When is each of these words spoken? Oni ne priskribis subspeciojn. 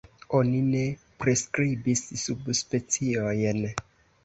Oni 0.35 0.61
ne 0.69 0.79
priskribis 1.25 2.03
subspeciojn. 2.23 3.65